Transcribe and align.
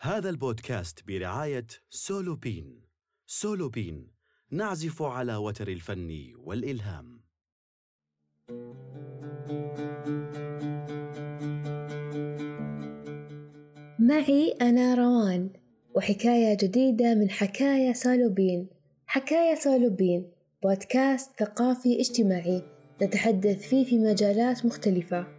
هذا 0.00 0.30
البودكاست 0.30 1.06
برعاية 1.08 1.66
سولو 1.90 2.36
بين 2.36 2.82
سولو 3.26 3.68
بين 3.68 4.06
نعزف 4.50 5.02
على 5.02 5.36
وتر 5.36 5.68
الفن 5.68 6.32
والإلهام. 6.36 7.20
معي 13.98 14.50
أنا 14.60 14.94
روان 14.94 15.50
وحكاية 15.94 16.56
جديدة 16.60 17.14
من 17.14 17.30
حكاية 17.30 17.92
سولوبين. 17.92 18.68
حكاية 19.06 19.54
سولوبين 19.54 20.32
بودكاست 20.62 21.40
ثقافي 21.40 22.00
اجتماعي 22.00 22.62
نتحدث 23.02 23.68
فيه 23.68 23.84
في 23.84 23.98
مجالات 23.98 24.66
مختلفة. 24.66 25.37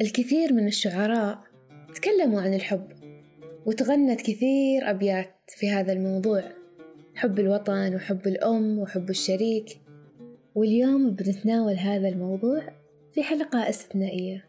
الكثير 0.00 0.52
من 0.52 0.66
الشعراء 0.66 1.38
تكلموا 1.94 2.40
عن 2.40 2.54
الحب 2.54 2.88
وتغنت 3.66 4.20
كثير 4.20 4.90
أبيات 4.90 5.34
في 5.48 5.70
هذا 5.70 5.92
الموضوع. 5.92 6.42
حب 7.14 7.38
الوطن 7.38 7.94
وحب 7.94 8.26
الأم 8.26 8.78
وحب 8.78 9.10
الشريك. 9.10 9.80
واليوم 10.54 11.10
بنتناول 11.10 11.72
هذا 11.72 12.08
الموضوع 12.08 12.62
في 13.12 13.22
حلقة 13.22 13.68
استثنائية. 13.68 14.44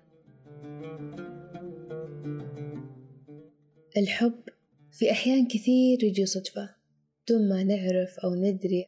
الحب 3.98 4.40
في 4.91 5.12
أحيان 5.12 5.48
كثير 5.48 6.04
يجي 6.04 6.26
صدفة 6.26 6.70
دون 7.29 7.49
ما 7.49 7.63
نعرف 7.63 8.20
أو 8.20 8.35
ندري. 8.35 8.85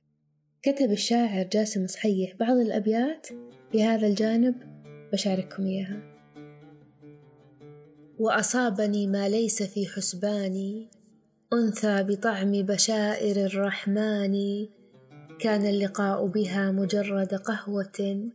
كتب 0.64 0.92
الشاعر 0.92 1.44
جاسم 1.44 1.88
صحيح 1.88 2.36
بعض 2.36 2.58
الأبيات 2.58 3.28
في 3.72 3.84
هذا 3.84 4.08
الجانب 4.08 4.56
بشارككم 5.14 5.66
إياها. 5.66 6.21
وأصابني 8.22 9.08
ما 9.08 9.30
ليس 9.30 9.64
في 9.64 9.88
حسباني 9.88 10.88
أنثى 11.54 12.04
بطعم 12.04 12.52
بشائر 12.52 13.46
الرحمن. 13.46 14.36
كان 15.40 15.66
اللقاء 15.66 16.28
بها 16.28 16.72
مجرد 16.72 17.34
قهوة 17.34 18.30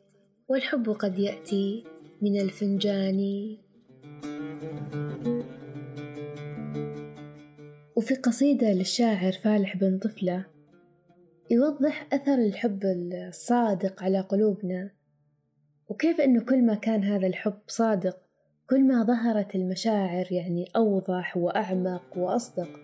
والحب 0.48 0.90
قد 0.90 1.18
يأتي 1.18 1.84
من 2.22 2.40
الفنجان. 2.40 3.20
وفي 7.96 8.14
قصيدة 8.14 8.72
للشاعر 8.72 9.32
فالح 9.32 9.76
بن 9.76 9.98
طفلة 9.98 10.46
يوضح 11.50 12.08
أثر 12.12 12.34
الحب 12.34 12.84
الصادق 12.84 14.02
على 14.02 14.20
قلوبنا. 14.20 14.90
وكيف 15.88 16.20
أنه 16.20 16.40
كل 16.44 16.62
ما 16.62 16.74
كان 16.74 17.04
هذا 17.04 17.26
الحب 17.26 17.58
صادق 17.66 18.25
كل 18.70 18.84
ما 18.84 19.04
ظهرت 19.04 19.54
المشاعر 19.54 20.26
يعني 20.32 20.64
أوضح 20.76 21.36
وأعمق 21.36 22.18
وأصدق. 22.18 22.80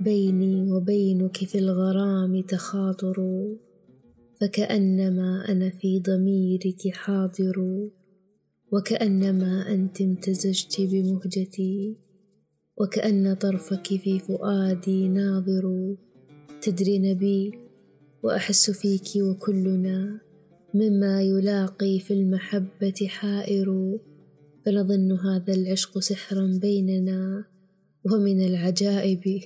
بيني 0.00 0.72
وبينك 0.72 1.36
في 1.36 1.58
الغرام 1.58 2.40
تخاطر 2.40 3.46
فكأنما 4.40 5.44
أنا 5.48 5.70
في 5.70 6.00
ضميرك 6.00 6.94
حاضر 6.94 7.88
وكأنما 8.72 9.72
أنت 9.72 10.00
امتزجت 10.00 10.80
بمهجتي 10.80 11.96
وكأن 12.76 13.34
طرفك 13.34 13.86
في 13.86 14.18
فؤادي 14.18 15.08
ناظر 15.08 15.96
تدرين 16.60 17.14
بي 17.14 17.52
وأحس 18.22 18.70
فيك 18.70 19.22
وكلنا. 19.22 20.20
مما 20.74 21.22
يلاقي 21.22 21.98
في 21.98 22.14
المحبة 22.14 23.06
حائر 23.06 23.98
فنظن 24.66 25.12
هذا 25.12 25.54
العشق 25.54 25.98
سحرا 25.98 26.58
بيننا 26.62 27.44
ومن 28.04 28.46
العجائب 28.46 29.40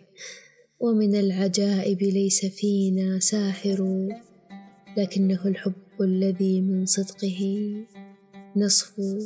ومن 0.81 1.15
العجائب 1.15 2.03
ليس 2.03 2.47
فينا 2.47 3.19
ساحر 3.19 4.09
لكنه 4.97 5.47
الحب 5.47 5.73
الذي 6.01 6.61
من 6.61 6.87
صدقه 6.87 7.71
نصفو 8.57 9.21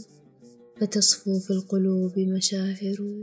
فتصفو 0.81 1.39
في 1.39 1.51
القلوب 1.51 2.19
مشاعر. 2.19 3.23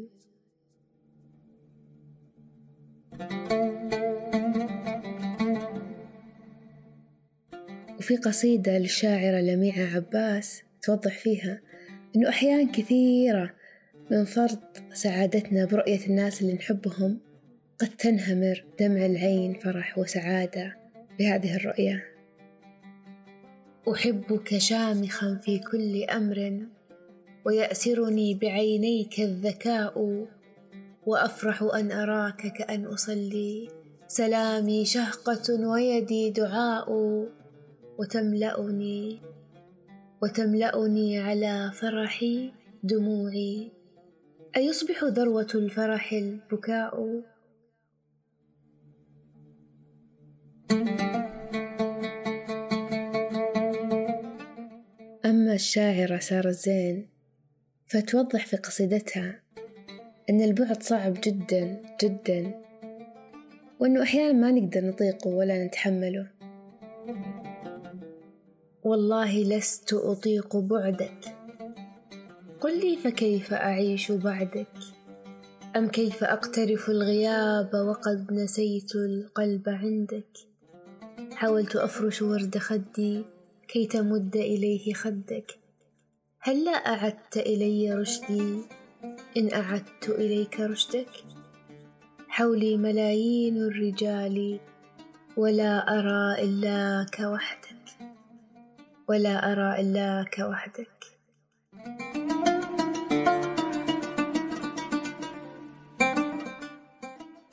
وفي 8.10 8.18
قصيدة 8.18 8.78
للشاعرة 8.78 9.42
لميعة 9.42 9.96
عباس 9.96 10.62
توضح 10.82 11.18
فيها 11.18 11.62
إنه 12.16 12.30
أحيان 12.30 12.72
كثيرة 12.72 13.54
من 14.12 14.26
فرط 14.26 14.84
سعادتنا 14.94 15.66
برؤية 15.66 16.08
الناس 16.08 16.42
اللي 16.42 16.54
نحبهم 16.54 17.20
قد 17.80 17.88
تنهمر 17.88 18.66
دمع 18.80 19.06
العين 19.06 19.54
فرح 19.54 19.98
وسعادة 19.98 20.78
بهذه 21.20 21.56
الرؤية. 21.56 22.04
أحبك 23.92 24.58
شامخا 24.58 25.36
في 25.36 25.60
كل 25.60 26.04
أمر 26.04 26.60
ويأسرني 27.46 28.34
بعينيك 28.34 29.20
الذكاء 29.20 30.26
وأفرح 31.06 31.64
أن 31.64 31.92
أراك 31.92 32.48
كأن 32.48 32.86
أصلي. 32.86 33.68
سلامي 34.08 34.86
شهقة 34.86 35.68
ويدي 35.68 36.30
دعاء. 36.30 36.90
وتملأني 38.00 39.20
وتملأني 40.22 41.20
على 41.20 41.72
فرحي 41.74 42.52
دموعي. 42.84 43.72
أيصبح 44.58 45.04
ذروة 45.04 45.48
الفرح 45.56 46.14
البكاء؟ 46.14 47.24
أما 55.26 55.54
الشاعرة 55.54 56.20
سارة 56.20 56.50
الزين 56.50 57.08
فتوضح 57.88 58.46
في 58.46 58.58
قصيدتها 58.58 59.42
أن 60.30 60.42
البعد 60.42 60.84
صعب 60.84 61.14
جدا 61.24 61.82
جدا 62.04 62.62
وأنه 63.80 64.04
أحيانا 64.04 64.34
ما 64.34 64.52
نقدر 64.52 64.86
نطيقه 64.86 65.28
ولا 65.28 65.66
نتحمله. 65.66 66.28
والله 68.90 69.44
لست 69.44 69.94
أطيق 69.94 70.56
بعدك. 70.58 71.36
قل 72.62 72.80
لي 72.80 72.98
فكيف 72.98 73.54
أعيش 73.54 74.12
بعدك؟ 74.12 74.78
أم 75.76 75.88
كيف 75.88 76.24
أقترف 76.24 76.90
الغياب 76.90 77.74
وقد 77.74 78.34
نسيت 78.34 78.96
القلب 78.96 79.70
عندك؟ 79.70 80.38
حاولت 81.34 81.76
أفرش 81.76 82.22
ورد 82.22 82.58
خدي 82.58 83.26
كي 83.68 83.86
تمد 83.86 84.36
إليه 84.36 84.94
خدك. 84.94 85.60
هل 86.40 86.66
لا 86.66 86.72
أعدت 86.72 87.38
إلي 87.38 87.94
رشدي؟ 87.94 88.62
إن 89.38 89.54
أعدت 89.54 90.10
إليك 90.10 90.60
رشدك. 90.60 91.12
حولي 92.28 92.78
ملايين 92.78 93.58
الرجال 93.58 94.60
ولا 95.38 96.00
أرى 96.00 96.44
إلاك 96.44 97.20
وحدك 97.20 97.99
ولا 99.10 99.52
أرى 99.52 99.82
إلاك 99.82 100.40
وحدك 100.40 101.06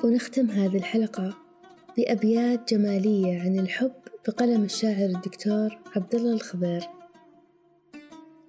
ونختم 0.04 0.46
هذه 0.46 0.76
الحلقة 0.76 1.34
بأبيات 1.96 2.74
جمالية 2.74 3.40
عن 3.40 3.58
الحب 3.58 3.92
بقلم 4.28 4.64
الشاعر 4.64 5.08
الدكتور 5.08 5.78
عبد 5.96 6.14
الله 6.14 6.34
الخضير. 6.34 6.88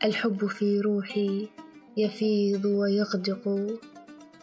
الحب 0.03 0.47
في 0.47 0.79
روحي 0.79 1.49
يفيض 1.97 2.65
ويغدق 2.65 3.47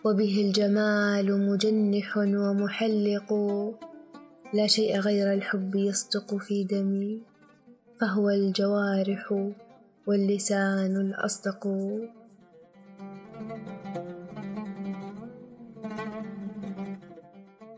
وبه 0.05 0.41
الجمال 0.41 1.49
مجنح 1.51 2.17
ومحلق. 2.17 3.33
لا 4.55 4.67
شيء 4.67 4.99
غير 4.99 5.33
الحب 5.33 5.75
يصدق 5.75 6.37
في 6.37 6.65
دمي. 6.65 7.34
فهو 8.05 8.31
الجوارح 8.31 9.51
واللسان 10.07 10.97
الأصدق. 10.97 11.67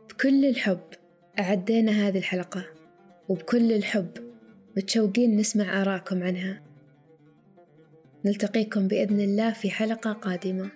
بكل 0.09 0.45
الحب 0.45 0.81
أعدينا 1.39 1.93
هذه 1.93 2.19
الحلقة 2.19 2.65
وبكل 3.29 3.73
الحب 3.73 4.11
متشوقين 4.77 5.37
نسمع 5.37 5.83
آراءكم 5.83 6.23
عنها. 6.23 6.63
نلتقيكم 8.25 8.89
بإذن 8.89 9.21
الله 9.21 9.53
في 9.53 9.71
حلقة 9.71 10.13
قادمة. 10.13 10.69